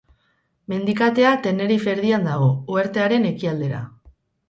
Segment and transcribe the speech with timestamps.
[0.73, 3.89] Mendikatea Tenerife erdian dago, uhartearen ekialdera.